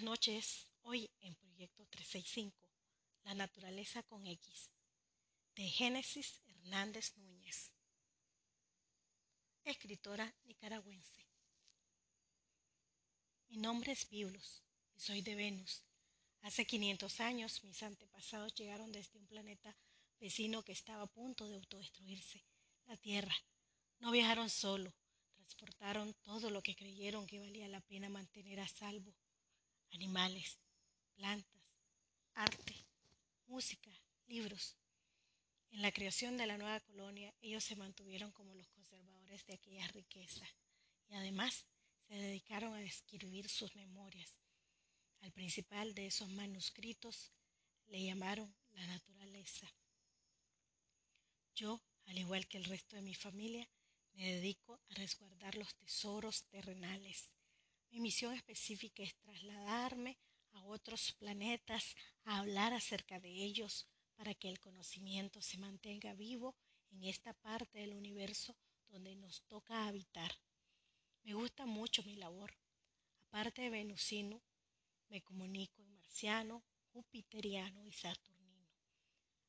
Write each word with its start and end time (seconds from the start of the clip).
Buenas 0.00 0.12
noches, 0.12 0.66
hoy 0.80 1.10
en 1.20 1.34
Proyecto 1.34 1.84
365, 1.84 2.56
La 3.24 3.34
naturaleza 3.34 4.02
con 4.04 4.26
X, 4.26 4.70
de 5.54 5.68
Génesis 5.68 6.40
Hernández 6.46 7.18
Núñez, 7.18 7.74
escritora 9.62 10.34
nicaragüense. 10.44 11.26
Mi 13.48 13.58
nombre 13.58 13.92
es 13.92 14.08
Biblos 14.08 14.62
y 14.96 15.00
soy 15.00 15.20
de 15.20 15.34
Venus. 15.34 15.82
Hace 16.40 16.64
500 16.64 17.20
años 17.20 17.62
mis 17.64 17.82
antepasados 17.82 18.54
llegaron 18.54 18.92
desde 18.92 19.18
un 19.18 19.26
planeta 19.26 19.76
vecino 20.18 20.62
que 20.62 20.72
estaba 20.72 21.02
a 21.02 21.12
punto 21.12 21.46
de 21.46 21.56
autodestruirse, 21.56 22.42
la 22.86 22.96
Tierra. 22.96 23.36
No 23.98 24.12
viajaron 24.12 24.48
solo, 24.48 24.94
transportaron 25.34 26.14
todo 26.22 26.48
lo 26.48 26.62
que 26.62 26.74
creyeron 26.74 27.26
que 27.26 27.40
valía 27.40 27.68
la 27.68 27.82
pena 27.82 28.08
mantener 28.08 28.60
a 28.60 28.68
salvo. 28.68 29.14
Animales, 29.92 30.58
plantas, 31.14 31.74
arte, 32.34 32.74
música, 33.46 33.90
libros. 34.26 34.76
En 35.70 35.82
la 35.82 35.92
creación 35.92 36.36
de 36.36 36.46
la 36.46 36.58
nueva 36.58 36.80
colonia, 36.80 37.34
ellos 37.40 37.64
se 37.64 37.76
mantuvieron 37.76 38.32
como 38.32 38.54
los 38.54 38.68
conservadores 38.68 39.44
de 39.46 39.54
aquella 39.54 39.86
riqueza 39.88 40.46
y 41.08 41.14
además 41.14 41.66
se 42.08 42.14
dedicaron 42.14 42.74
a 42.74 42.82
escribir 42.82 43.48
sus 43.48 43.74
memorias. 43.76 44.40
Al 45.20 45.32
principal 45.32 45.94
de 45.94 46.06
esos 46.06 46.28
manuscritos 46.30 47.32
le 47.86 48.04
llamaron 48.04 48.54
la 48.70 48.86
naturaleza. 48.86 49.72
Yo, 51.54 51.80
al 52.06 52.18
igual 52.18 52.46
que 52.48 52.58
el 52.58 52.64
resto 52.64 52.96
de 52.96 53.02
mi 53.02 53.14
familia, 53.14 53.68
me 54.14 54.34
dedico 54.34 54.80
a 54.88 54.94
resguardar 54.94 55.56
los 55.56 55.74
tesoros 55.76 56.44
terrenales. 56.44 57.30
Mi 57.90 58.00
misión 58.00 58.34
específica 58.34 59.02
es 59.02 59.14
trasladarme 59.16 60.16
a 60.52 60.64
otros 60.64 61.12
planetas, 61.12 61.96
a 62.24 62.38
hablar 62.38 62.72
acerca 62.72 63.18
de 63.18 63.30
ellos, 63.30 63.86
para 64.16 64.34
que 64.34 64.48
el 64.48 64.60
conocimiento 64.60 65.42
se 65.42 65.58
mantenga 65.58 66.14
vivo 66.14 66.54
en 66.90 67.04
esta 67.04 67.32
parte 67.34 67.78
del 67.78 67.94
universo 67.94 68.56
donde 68.88 69.16
nos 69.16 69.42
toca 69.42 69.86
habitar. 69.86 70.32
Me 71.22 71.34
gusta 71.34 71.66
mucho 71.66 72.02
mi 72.04 72.16
labor. 72.16 72.54
Aparte 73.28 73.62
de 73.62 73.70
venusino, 73.70 74.40
me 75.08 75.22
comunico 75.22 75.82
en 75.82 75.92
marciano, 75.94 76.62
jupiteriano 76.92 77.86
y 77.86 77.92
saturnino. 77.92 78.68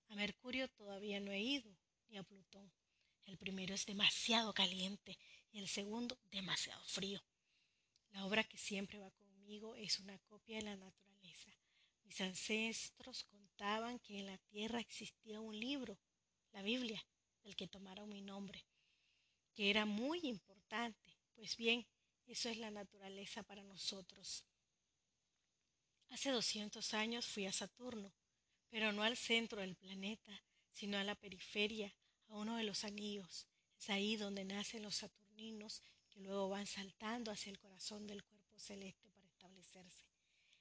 A 0.09 0.15
Mercurio 0.15 0.67
todavía 0.69 1.19
no 1.19 1.31
he 1.31 1.39
ido, 1.41 1.75
ni 2.09 2.17
a 2.17 2.23
Plutón. 2.23 2.71
El 3.25 3.37
primero 3.37 3.73
es 3.73 3.85
demasiado 3.85 4.53
caliente 4.53 5.17
y 5.51 5.59
el 5.59 5.67
segundo 5.67 6.17
demasiado 6.31 6.83
frío. 6.85 7.23
La 8.11 8.25
obra 8.25 8.43
que 8.43 8.57
siempre 8.57 8.99
va 8.99 9.11
conmigo 9.11 9.75
es 9.75 9.99
una 9.99 10.17
copia 10.19 10.57
de 10.57 10.63
la 10.63 10.77
naturaleza. 10.77 11.51
Mis 12.03 12.19
ancestros 12.21 13.23
contaban 13.25 13.99
que 13.99 14.19
en 14.19 14.27
la 14.27 14.37
tierra 14.37 14.79
existía 14.79 15.39
un 15.39 15.57
libro, 15.59 15.97
la 16.51 16.61
Biblia, 16.61 17.05
del 17.43 17.55
que 17.55 17.67
tomaron 17.67 18.09
mi 18.09 18.21
nombre, 18.21 18.65
que 19.53 19.69
era 19.69 19.85
muy 19.85 20.19
importante 20.23 21.11
pues 21.41 21.57
bien, 21.57 21.85
eso 22.27 22.49
es 22.49 22.57
la 22.57 22.71
naturaleza 22.71 23.43
para 23.43 23.63
nosotros. 23.63 24.45
Hace 26.09 26.29
200 26.29 26.93
años 26.93 27.25
fui 27.25 27.45
a 27.45 27.51
Saturno, 27.51 28.13
pero 28.69 28.91
no 28.91 29.03
al 29.03 29.17
centro 29.17 29.59
del 29.59 29.75
planeta, 29.75 30.43
sino 30.71 30.97
a 30.97 31.03
la 31.03 31.15
periferia, 31.15 31.93
a 32.27 32.37
uno 32.37 32.57
de 32.57 32.63
los 32.63 32.83
anillos. 32.83 33.47
Es 33.77 33.89
ahí 33.89 34.15
donde 34.15 34.45
nacen 34.45 34.83
los 34.83 34.97
saturninos 34.97 35.81
que 36.11 36.19
luego 36.19 36.49
van 36.49 36.67
saltando 36.67 37.31
hacia 37.31 37.51
el 37.51 37.59
corazón 37.59 38.05
del 38.05 38.23
cuerpo 38.23 38.59
celeste 38.59 39.09
para 39.09 39.27
establecerse. 39.27 40.05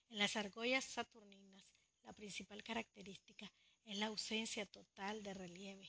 En 0.08 0.18
las 0.18 0.36
argollas 0.36 0.84
saturninas, 0.84 1.74
la 2.04 2.12
principal 2.12 2.62
característica 2.62 3.52
es 3.84 3.98
la 3.98 4.06
ausencia 4.06 4.66
total 4.66 5.22
de 5.22 5.34
relieve. 5.34 5.88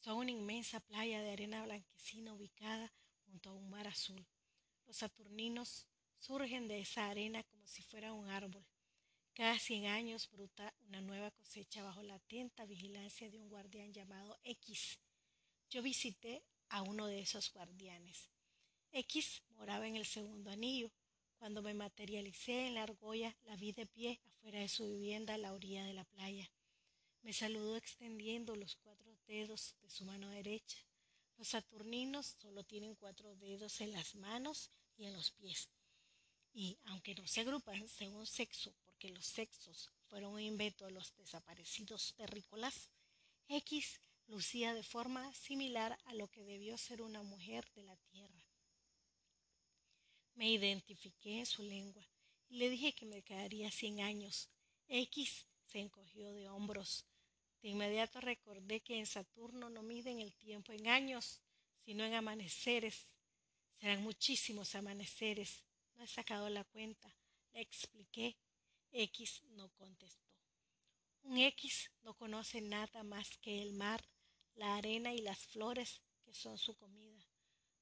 Son 0.00 0.16
una 0.16 0.30
inmensa 0.30 0.80
playa 0.80 1.22
de 1.22 1.32
arena 1.32 1.62
blanquecina 1.64 2.34
ubicada 2.34 2.92
junto 3.26 3.50
a 3.50 3.54
un 3.54 3.68
mar 3.70 3.86
azul. 3.86 4.26
Los 4.86 4.96
saturninos 4.96 5.86
surgen 6.18 6.68
de 6.68 6.80
esa 6.80 7.08
arena 7.08 7.42
como 7.44 7.66
si 7.66 7.82
fuera 7.82 8.12
un 8.12 8.28
árbol. 8.28 8.64
Cada 9.34 9.58
cien 9.58 9.86
años 9.86 10.28
bruta 10.30 10.74
una 10.88 11.00
nueva 11.00 11.30
cosecha 11.30 11.82
bajo 11.82 12.02
la 12.02 12.16
atenta 12.16 12.66
vigilancia 12.66 13.30
de 13.30 13.38
un 13.38 13.48
guardián 13.48 13.92
llamado 13.92 14.38
X. 14.44 14.98
Yo 15.70 15.82
visité 15.82 16.42
a 16.68 16.82
uno 16.82 17.06
de 17.06 17.20
esos 17.20 17.52
guardianes. 17.52 18.28
X 18.92 19.42
moraba 19.56 19.86
en 19.86 19.96
el 19.96 20.04
segundo 20.04 20.50
anillo. 20.50 20.90
Cuando 21.38 21.62
me 21.62 21.74
materialicé 21.74 22.66
en 22.66 22.74
la 22.74 22.82
argolla, 22.82 23.36
la 23.44 23.56
vi 23.56 23.72
de 23.72 23.86
pie 23.86 24.20
afuera 24.26 24.58
de 24.58 24.68
su 24.68 24.86
vivienda 24.88 25.34
a 25.34 25.38
la 25.38 25.52
orilla 25.52 25.84
de 25.84 25.94
la 25.94 26.04
playa. 26.04 26.50
Me 27.22 27.32
saludó 27.32 27.76
extendiendo 27.76 28.56
los 28.56 28.76
cuatro 28.76 29.16
dedos 29.26 29.76
de 29.80 29.90
su 29.90 30.04
mano 30.04 30.28
derecha. 30.28 30.78
Los 31.36 31.48
saturninos 31.48 32.36
solo 32.40 32.64
tienen 32.64 32.94
cuatro 32.96 33.34
dedos 33.36 33.80
en 33.80 33.92
las 33.92 34.14
manos 34.16 34.70
y 34.96 35.06
en 35.06 35.12
los 35.14 35.30
pies. 35.30 35.68
Y 36.52 36.76
aunque 36.86 37.14
no 37.14 37.26
se 37.26 37.40
agrupan 37.40 37.88
según 37.88 38.26
sexo, 38.26 38.74
porque 38.84 39.08
los 39.08 39.24
sexos 39.24 39.90
fueron 40.08 40.34
un 40.34 40.40
invento 40.40 40.84
de 40.84 40.90
los 40.90 41.14
desaparecidos 41.16 42.12
terrícolas, 42.16 42.90
X 43.48 44.00
lucía 44.26 44.74
de 44.74 44.82
forma 44.82 45.32
similar 45.32 45.96
a 46.04 46.14
lo 46.14 46.28
que 46.28 46.44
debió 46.44 46.76
ser 46.76 47.02
una 47.02 47.22
mujer 47.22 47.70
de 47.74 47.84
la 47.84 47.96
tierra. 47.96 48.49
Me 50.40 50.48
identifiqué 50.48 51.40
en 51.40 51.44
su 51.44 51.62
lengua 51.62 52.02
y 52.48 52.56
le 52.56 52.70
dije 52.70 52.94
que 52.94 53.04
me 53.04 53.20
quedaría 53.20 53.70
cien 53.70 54.00
años. 54.00 54.48
X 54.88 55.44
se 55.66 55.80
encogió 55.80 56.32
de 56.32 56.48
hombros 56.48 57.04
de 57.62 57.68
inmediato 57.68 58.22
recordé 58.22 58.80
que 58.80 58.98
en 58.98 59.06
Saturno 59.06 59.68
no 59.68 59.82
miden 59.82 60.18
el 60.18 60.32
tiempo 60.32 60.72
en 60.72 60.88
años, 60.88 61.42
sino 61.84 62.04
en 62.04 62.14
amaneceres. 62.14 63.06
Serán 63.78 64.02
muchísimos 64.02 64.74
amaneceres. 64.74 65.62
No 65.96 66.04
he 66.04 66.06
sacado 66.06 66.48
la 66.48 66.64
cuenta. 66.64 67.14
Le 67.52 67.60
expliqué. 67.60 68.36
X 68.92 69.42
no 69.50 69.68
contestó. 69.74 70.32
Un 71.22 71.36
X 71.36 71.90
no 72.02 72.14
conoce 72.14 72.62
nada 72.62 73.02
más 73.02 73.36
que 73.38 73.60
el 73.60 73.74
mar, 73.74 74.02
la 74.54 74.76
arena 74.76 75.12
y 75.12 75.20
las 75.20 75.38
flores 75.38 76.00
que 76.24 76.32
son 76.32 76.56
su 76.56 76.74
comida. 76.76 77.29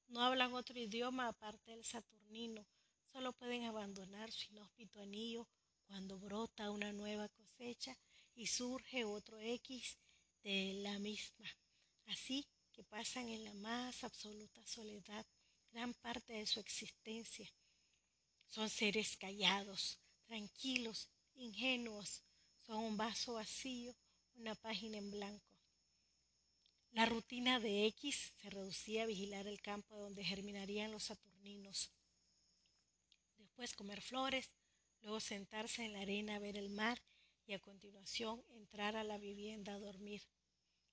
No 0.09 0.23
hablan 0.23 0.53
otro 0.53 0.77
idioma 0.79 1.27
aparte 1.27 1.71
del 1.71 1.85
saturnino. 1.85 2.65
Solo 3.11 3.31
pueden 3.33 3.63
abandonar 3.65 4.31
su 4.31 4.51
inhóspito 4.51 4.99
anillo 4.99 5.47
cuando 5.85 6.19
brota 6.19 6.71
una 6.71 6.91
nueva 6.91 7.29
cosecha 7.29 7.95
y 8.35 8.47
surge 8.47 9.05
otro 9.05 9.39
X 9.39 9.97
de 10.43 10.79
la 10.81 10.97
misma. 10.99 11.47
Así 12.07 12.47
que 12.71 12.83
pasan 12.83 13.29
en 13.29 13.43
la 13.43 13.53
más 13.53 14.03
absoluta 14.03 14.65
soledad 14.65 15.25
gran 15.71 15.93
parte 15.93 16.33
de 16.33 16.47
su 16.47 16.59
existencia. 16.59 17.47
Son 18.47 18.67
seres 18.67 19.15
callados, 19.15 19.99
tranquilos, 20.25 21.07
ingenuos, 21.35 22.23
son 22.65 22.77
un 22.77 22.97
vaso 22.97 23.33
vacío, 23.33 23.95
una 24.35 24.55
página 24.55 24.97
en 24.97 25.11
blanco. 25.11 25.48
La 26.91 27.05
rutina 27.05 27.59
de 27.59 27.85
X 27.87 28.33
se 28.41 28.49
reducía 28.49 29.03
a 29.03 29.05
vigilar 29.05 29.47
el 29.47 29.61
campo 29.61 29.95
donde 29.95 30.23
germinarían 30.23 30.91
los 30.91 31.03
saturninos. 31.03 31.91
Después 33.37 33.73
comer 33.73 34.01
flores, 34.01 34.49
luego 35.01 35.19
sentarse 35.19 35.85
en 35.85 35.93
la 35.93 36.01
arena 36.01 36.35
a 36.35 36.39
ver 36.39 36.57
el 36.57 36.69
mar 36.69 37.01
y 37.45 37.53
a 37.53 37.59
continuación 37.59 38.43
entrar 38.49 38.95
a 38.95 39.03
la 39.03 39.17
vivienda 39.17 39.73
a 39.73 39.79
dormir. 39.79 40.23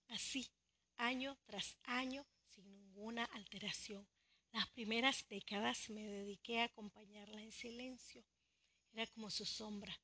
Así, 0.08 0.50
año 0.96 1.38
tras 1.46 1.76
año, 1.84 2.26
sin 2.50 2.70
ninguna 2.70 3.24
alteración. 3.24 4.06
Las 4.52 4.68
primeras 4.68 5.26
décadas 5.28 5.90
me 5.90 6.02
dediqué 6.02 6.60
a 6.60 6.64
acompañarla 6.64 7.42
en 7.42 7.52
silencio. 7.52 8.24
Era 8.92 9.06
como 9.08 9.30
su 9.30 9.44
sombra, 9.44 9.98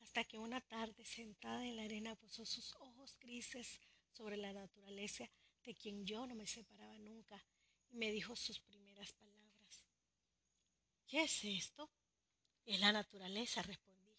hasta 0.00 0.24
que 0.24 0.38
una 0.38 0.60
tarde 0.60 1.04
sentada 1.04 1.64
en 1.66 1.76
la 1.76 1.84
arena 1.84 2.14
posó 2.16 2.44
sus 2.44 2.74
ojos 2.76 3.16
grises 3.20 3.80
sobre 4.14 4.36
la 4.36 4.52
naturaleza 4.52 5.28
de 5.64 5.74
quien 5.74 6.06
yo 6.06 6.26
no 6.26 6.34
me 6.34 6.46
separaba 6.46 6.98
nunca 6.98 7.42
y 7.90 7.96
me 7.96 8.10
dijo 8.10 8.36
sus 8.36 8.60
primeras 8.60 9.12
palabras. 9.12 9.84
¿Qué 11.06 11.24
es 11.24 11.44
esto? 11.44 11.90
Es 12.64 12.80
la 12.80 12.92
naturaleza, 12.92 13.62
respondió. 13.62 14.16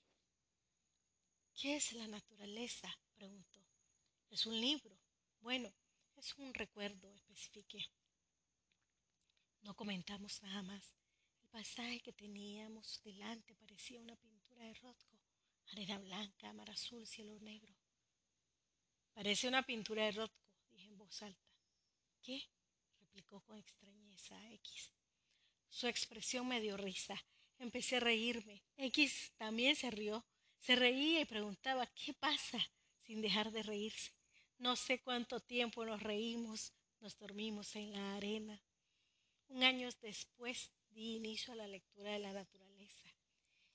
¿Qué 1.55 1.77
es 1.77 1.93
la 1.93 2.07
naturaleza? 2.07 2.95
preguntó. 3.15 3.59
Es 4.29 4.45
un 4.45 4.59
libro. 4.59 4.97
Bueno, 5.39 5.73
es 6.15 6.35
un 6.37 6.53
recuerdo, 6.53 7.13
especifiqué. 7.13 7.85
No 9.61 9.75
comentamos 9.75 10.41
nada 10.43 10.61
más. 10.61 10.93
El 11.41 11.49
pasaje 11.49 12.01
que 12.01 12.13
teníamos 12.13 13.01
delante 13.03 13.55
parecía 13.55 14.01
una 14.01 14.15
pintura 14.15 14.63
de 14.65 14.73
Rothko. 14.75 15.19
Arena 15.71 15.97
blanca, 15.97 16.53
mar 16.53 16.69
azul, 16.69 17.07
cielo 17.07 17.39
negro. 17.39 17.74
Parece 19.15 19.47
una 19.47 19.63
pintura 19.63 20.03
de 20.03 20.11
Rothko, 20.11 20.45
dije 20.71 20.87
en 20.87 20.97
voz 20.97 21.21
alta. 21.21 21.49
¿Qué? 22.21 22.43
replicó 22.99 23.39
con 23.39 23.57
extrañeza 23.57 24.35
X. 24.51 24.91
Su 25.69 25.87
expresión 25.87 26.45
me 26.49 26.59
dio 26.59 26.75
risa. 26.75 27.15
Empecé 27.57 27.95
a 27.95 28.01
reírme. 28.01 28.61
X 28.75 29.31
también 29.37 29.77
se 29.77 29.89
rió. 29.89 30.25
Se 30.59 30.75
reía 30.75 31.21
y 31.21 31.25
preguntaba 31.25 31.87
¿qué 31.87 32.13
pasa? 32.13 32.59
sin 33.03 33.21
dejar 33.21 33.51
de 33.51 33.63
reírse. 33.63 34.11
No 34.57 34.75
sé 34.75 35.01
cuánto 35.01 35.39
tiempo 35.39 35.85
nos 35.85 36.03
reímos, 36.03 36.73
nos 36.99 37.17
dormimos 37.17 37.73
en 37.77 37.93
la 37.93 38.15
arena. 38.15 38.61
Un 39.47 39.63
año 39.63 39.89
después 40.01 40.71
di 40.89 41.15
inicio 41.15 41.53
a 41.53 41.55
la 41.55 41.67
lectura 41.67 42.11
de 42.11 42.19
la 42.19 42.33
naturaleza. 42.33 43.09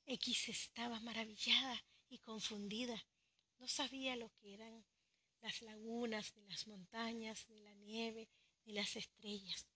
X 0.04 0.50
estaba 0.50 1.00
maravillada 1.00 1.82
y 2.10 2.18
confundida. 2.18 3.02
No 3.58 3.68
sabía 3.68 4.16
lo 4.16 4.30
que 4.34 4.52
eran 4.52 4.84
las 5.40 5.62
lagunas, 5.62 6.34
ni 6.36 6.46
las 6.46 6.66
montañas, 6.66 7.48
ni 7.48 7.60
la 7.60 7.74
nieve, 7.74 8.28
ni 8.64 8.72
las 8.72 8.96
estrellas. 8.96 9.66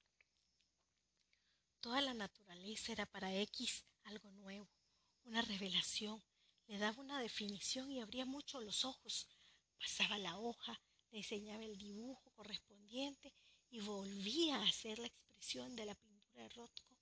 Toda 1.80 2.00
la 2.00 2.14
naturaleza 2.14 2.92
era 2.92 3.06
para 3.06 3.34
X 3.34 3.84
algo 4.04 4.30
nuevo, 4.32 4.68
una 5.24 5.42
revelación. 5.42 6.22
Le 6.66 6.78
daba 6.78 7.02
una 7.02 7.20
definición 7.20 7.90
y 7.90 8.00
abría 8.00 8.24
mucho 8.24 8.60
los 8.60 8.84
ojos. 8.84 9.28
Pasaba 9.78 10.16
la 10.18 10.38
hoja, 10.38 10.80
le 11.10 11.18
enseñaba 11.18 11.64
el 11.64 11.76
dibujo 11.76 12.30
correspondiente 12.32 13.34
y 13.70 13.80
volvía 13.80 14.56
a 14.56 14.68
hacer 14.68 14.98
la 14.98 15.08
expresión 15.08 15.76
de 15.76 15.84
la 15.84 15.94
pintura 15.94 16.42
de 16.42 16.48
Rothko. 16.50 16.96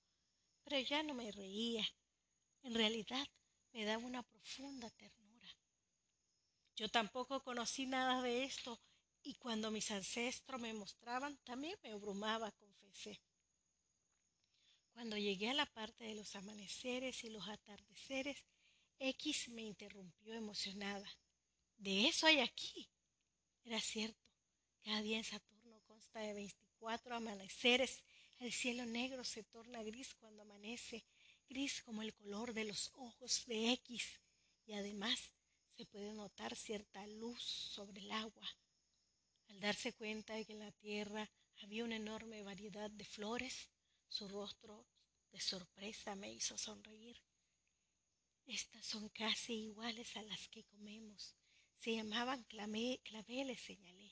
Pero 0.63 0.79
ya 0.79 1.03
no 1.03 1.13
me 1.13 1.31
reía. 1.31 1.87
En 2.63 2.73
realidad 2.73 3.25
me 3.71 3.85
daba 3.85 4.05
una 4.05 4.23
profunda 4.23 4.89
ternura. 4.89 5.22
Yo 6.75 6.89
tampoco 6.89 7.43
conocí 7.43 7.85
nada 7.85 8.21
de 8.21 8.45
esto 8.45 8.79
y 9.21 9.35
cuando 9.35 9.69
mis 9.69 9.91
ancestros 9.91 10.59
me 10.59 10.73
mostraban 10.73 11.37
también 11.43 11.77
me 11.83 11.91
abrumaba, 11.91 12.51
confesé. 12.51 13.21
Cuando 14.91 15.17
llegué 15.17 15.49
a 15.49 15.53
la 15.53 15.65
parte 15.67 16.03
de 16.03 16.15
los 16.15 16.35
amaneceres 16.35 17.23
y 17.23 17.29
los 17.29 17.47
atardeceres, 17.47 18.43
X 18.99 19.49
me 19.49 19.61
interrumpió 19.61 20.33
emocionada. 20.33 21.07
De 21.77 22.07
eso 22.07 22.27
hay 22.27 22.39
aquí. 22.39 22.89
Era 23.65 23.79
cierto, 23.79 24.19
cada 24.83 25.01
día 25.01 25.17
en 25.17 25.23
Saturno 25.23 25.81
consta 25.85 26.19
de 26.19 26.33
24 26.33 27.15
amaneceres. 27.15 28.03
El 28.39 28.51
cielo 28.51 28.85
negro 28.85 29.23
se 29.23 29.43
torna 29.43 29.83
gris 29.83 30.15
cuando 30.15 30.41
amanece, 30.41 31.05
gris 31.47 31.81
como 31.83 32.01
el 32.01 32.13
color 32.13 32.53
de 32.53 32.65
los 32.65 32.91
ojos 32.95 33.45
de 33.45 33.73
X. 33.73 34.19
Y 34.65 34.73
además 34.73 35.31
se 35.75 35.85
puede 35.85 36.13
notar 36.13 36.55
cierta 36.55 37.05
luz 37.07 37.41
sobre 37.41 38.01
el 38.01 38.11
agua. 38.11 38.47
Al 39.49 39.59
darse 39.59 39.93
cuenta 39.93 40.35
de 40.35 40.45
que 40.45 40.53
en 40.53 40.59
la 40.59 40.71
tierra 40.71 41.29
había 41.61 41.83
una 41.83 41.95
enorme 41.95 42.43
variedad 42.43 42.89
de 42.91 43.05
flores, 43.05 43.69
su 44.07 44.27
rostro 44.27 44.85
de 45.31 45.39
sorpresa 45.39 46.15
me 46.15 46.31
hizo 46.31 46.57
sonreír. 46.57 47.17
Estas 48.45 48.85
son 48.85 49.09
casi 49.09 49.53
iguales 49.53 50.15
a 50.17 50.21
las 50.23 50.47
que 50.49 50.63
comemos. 50.65 51.35
Se 51.77 51.95
llamaban 51.95 52.43
claveles, 52.43 53.61
señalé. 53.61 54.11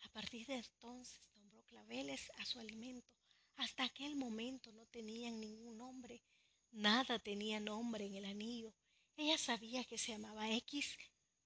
A 0.00 0.08
partir 0.10 0.46
de 0.46 0.54
entonces 0.54 1.28
nombró 1.34 1.62
claveles 1.64 2.30
a 2.36 2.44
su 2.44 2.60
alimento. 2.60 3.06
Hasta 3.56 3.84
aquel 3.84 4.14
momento 4.16 4.72
no 4.72 4.86
tenían 4.86 5.40
ningún 5.40 5.76
nombre. 5.76 6.22
Nada 6.70 7.18
tenía 7.18 7.60
nombre 7.60 8.06
en 8.06 8.14
el 8.14 8.24
anillo. 8.24 8.72
Ella 9.18 9.36
sabía 9.36 9.82
que 9.82 9.98
se 9.98 10.12
llamaba 10.12 10.48
X 10.58 10.96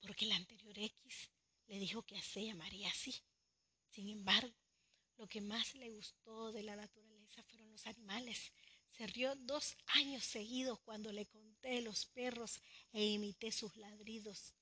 porque 0.03 0.27
el 0.27 0.33
anterior 0.33 0.79
X 0.79 1.31
le 1.69 1.79
dijo 1.79 2.03
que 2.03 2.21
se 2.21 2.45
llamaría 2.45 2.91
así. 2.91 3.15
Sin 3.89 4.11
embargo, 4.11 4.55
lo 5.17 5.27
que 5.27 5.41
más 5.41 5.75
le 5.77 5.89
gustó 5.89 6.53
de 6.53 6.65
la 6.65 6.77
naturaleza 6.77 7.43
fueron 7.45 7.71
los 7.71 7.87
animales. 7.87 8.53
Se 8.91 9.07
rió 9.07 9.35
dos 9.37 9.75
años 9.87 10.23
seguidos 10.23 10.81
cuando 10.81 11.13
le 11.13 11.25
conté 11.25 11.81
los 11.81 12.05
perros 12.05 12.61
e 12.93 13.07
imité 13.07 13.51
sus 13.51 13.75
ladridos. 13.79 14.53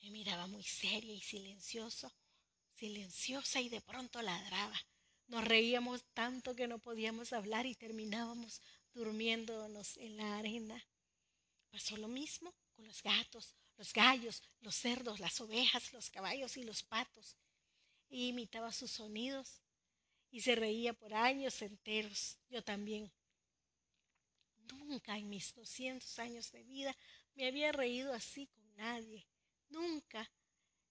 Me 0.00 0.10
miraba 0.10 0.46
muy 0.46 0.62
seria 0.62 1.12
y 1.12 1.20
silencioso, 1.20 2.10
silenciosa 2.72 3.60
y 3.60 3.68
de 3.68 3.82
pronto 3.82 4.22
ladraba. 4.22 4.80
Nos 5.26 5.44
reíamos 5.44 6.02
tanto 6.14 6.54
que 6.54 6.66
no 6.66 6.78
podíamos 6.78 7.34
hablar 7.34 7.66
y 7.66 7.74
terminábamos 7.74 8.62
durmiéndonos 8.94 9.98
en 9.98 10.16
la 10.16 10.38
arena. 10.38 10.82
Pasó 11.70 11.96
lo 11.96 12.08
mismo 12.08 12.54
con 12.74 12.86
los 12.86 13.02
gatos, 13.02 13.54
los 13.76 13.92
gallos, 13.92 14.42
los 14.60 14.74
cerdos, 14.74 15.20
las 15.20 15.40
ovejas, 15.40 15.92
los 15.92 16.10
caballos 16.10 16.56
y 16.56 16.64
los 16.64 16.82
patos. 16.82 17.36
Y 18.08 18.28
imitaba 18.28 18.72
sus 18.72 18.90
sonidos 18.90 19.60
y 20.30 20.40
se 20.40 20.54
reía 20.54 20.92
por 20.92 21.14
años 21.14 21.62
enteros. 21.62 22.38
Yo 22.48 22.62
también. 22.62 23.12
Nunca 24.72 25.16
en 25.16 25.28
mis 25.28 25.54
doscientos 25.54 26.18
años 26.18 26.50
de 26.52 26.62
vida 26.62 26.96
me 27.34 27.46
había 27.46 27.72
reído 27.72 28.12
así 28.12 28.46
con 28.48 28.74
nadie. 28.76 29.26
Nunca 29.68 30.30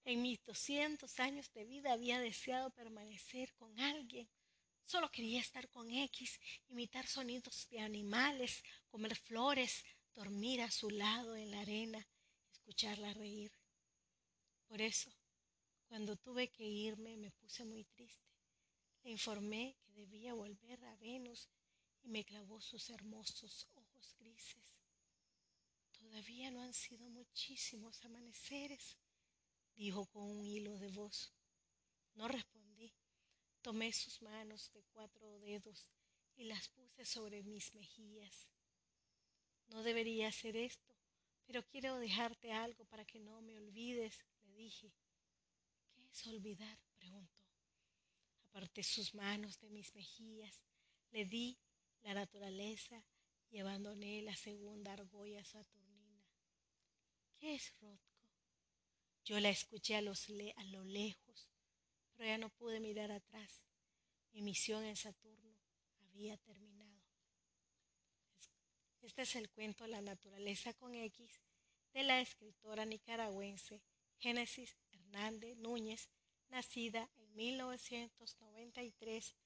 en 0.04 0.22
mis 0.22 0.42
doscientos 0.44 1.20
años 1.20 1.52
de 1.52 1.64
vida 1.64 1.92
había 1.92 2.18
deseado 2.18 2.70
permanecer 2.70 3.52
con 3.54 3.78
alguien. 3.78 4.28
Solo 4.84 5.10
quería 5.10 5.40
estar 5.40 5.68
con 5.68 5.90
X, 5.90 6.40
imitar 6.68 7.06
sonidos 7.06 7.68
de 7.68 7.80
animales, 7.80 8.64
comer 8.88 9.14
flores, 9.16 9.84
dormir 10.18 10.62
a 10.62 10.70
su 10.72 10.90
lado 10.90 11.36
en 11.36 11.52
la 11.52 11.60
arena, 11.60 12.04
escucharla 12.50 13.14
reír. 13.14 13.52
Por 14.66 14.82
eso, 14.82 15.12
cuando 15.86 16.16
tuve 16.16 16.50
que 16.50 16.64
irme, 16.64 17.16
me 17.16 17.30
puse 17.30 17.64
muy 17.64 17.84
triste. 17.84 18.34
Le 19.04 19.12
informé 19.12 19.76
que 19.80 19.92
debía 19.92 20.34
volver 20.34 20.84
a 20.86 20.96
Venus 20.96 21.48
y 22.02 22.08
me 22.08 22.24
clavó 22.24 22.60
sus 22.60 22.90
hermosos 22.90 23.68
ojos 23.76 24.16
grises. 24.18 24.80
Todavía 25.92 26.50
no 26.50 26.62
han 26.62 26.74
sido 26.74 27.08
muchísimos 27.08 28.04
amaneceres, 28.04 28.96
dijo 29.76 30.06
con 30.06 30.24
un 30.24 30.44
hilo 30.44 30.76
de 30.80 30.88
voz. 30.88 31.32
No 32.14 32.26
respondí. 32.26 32.92
Tomé 33.62 33.92
sus 33.92 34.20
manos 34.22 34.72
de 34.72 34.82
cuatro 34.82 35.38
dedos 35.38 35.86
y 36.34 36.46
las 36.46 36.66
puse 36.70 37.04
sobre 37.04 37.44
mis 37.44 37.72
mejillas. 37.74 38.48
No 39.68 39.82
debería 39.82 40.28
hacer 40.28 40.56
esto, 40.56 40.94
pero 41.46 41.64
quiero 41.66 41.98
dejarte 41.98 42.52
algo 42.52 42.84
para 42.86 43.04
que 43.04 43.18
no 43.18 43.40
me 43.42 43.56
olvides, 43.56 44.24
le 44.44 44.54
dije. 44.54 44.92
¿Qué 45.94 46.08
es 46.10 46.26
olvidar? 46.26 46.78
preguntó. 46.98 47.42
Aparté 48.44 48.82
sus 48.82 49.14
manos 49.14 49.60
de 49.60 49.70
mis 49.70 49.94
mejillas, 49.94 50.60
le 51.10 51.24
di 51.24 51.58
la 52.02 52.14
naturaleza 52.14 53.04
y 53.50 53.58
abandoné 53.58 54.22
la 54.22 54.36
segunda 54.36 54.92
argolla 54.92 55.44
saturnina. 55.44 56.24
¿Qué 57.38 57.54
es 57.54 57.72
Rothko? 57.80 58.18
Yo 59.24 59.38
la 59.40 59.50
escuché 59.50 60.00
los 60.02 60.26
a 60.56 60.64
lo 60.64 60.84
lejos, 60.84 61.48
pero 62.16 62.28
ya 62.28 62.38
no 62.38 62.50
pude 62.50 62.80
mirar 62.80 63.10
atrás. 63.12 63.66
Mi 64.32 64.42
misión 64.42 64.84
en 64.84 64.96
Saturno 64.96 65.54
había 66.00 66.36
terminado. 66.38 67.07
Este 69.02 69.22
es 69.22 69.36
el 69.36 69.48
cuento 69.50 69.86
La 69.86 70.00
naturaleza 70.00 70.74
con 70.74 70.94
X 70.94 71.40
de 71.92 72.02
la 72.02 72.20
escritora 72.20 72.84
nicaragüense 72.84 73.80
Génesis 74.18 74.76
Hernández 74.92 75.56
Núñez, 75.58 76.08
nacida 76.48 77.08
en 77.16 77.36
1993, 77.36 79.36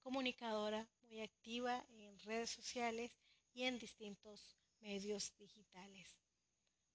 comunicadora 0.00 0.88
muy 1.02 1.20
activa 1.20 1.84
en 1.90 2.18
redes 2.20 2.50
sociales 2.50 3.10
y 3.52 3.64
en 3.64 3.78
distintos 3.78 4.56
medios 4.78 5.34
digitales. 5.36 6.16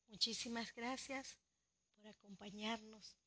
Muchísimas 0.08 0.74
gracias 0.74 1.38
por 1.96 2.08
acompañarnos 2.08 3.18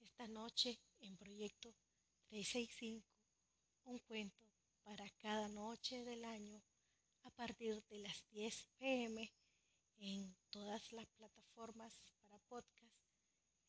esta 0.00 0.26
noche 0.26 0.80
en 1.00 1.16
Proyecto 1.16 1.74
365, 2.28 3.06
un 3.84 3.98
cuento 3.98 4.48
para 4.82 5.08
cada 5.18 5.48
noche 5.48 6.04
del 6.04 6.24
año 6.24 6.62
a 7.28 7.30
partir 7.30 7.84
de 7.90 7.98
las 7.98 8.26
10 8.30 8.68
pm 8.78 9.30
en 9.98 10.34
todas 10.48 10.92
las 10.92 11.06
plataformas 11.08 11.94
para 12.22 12.38
podcast, 12.48 12.96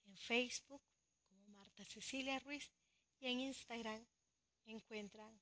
en 0.05 0.15
Facebook 0.17 0.81
como 1.27 1.45
Marta 1.49 1.83
Cecilia 1.83 2.39
Ruiz 2.39 2.71
y 3.19 3.27
en 3.27 3.41
Instagram 3.41 4.07
encuentran 4.65 5.41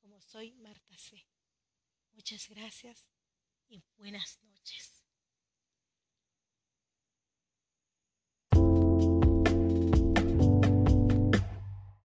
como 0.00 0.20
soy 0.20 0.52
Marta 0.54 0.98
C. 0.98 1.24
Muchas 2.10 2.48
gracias 2.48 3.06
y 3.68 3.84
buenas 3.96 4.42
noches. 4.42 5.01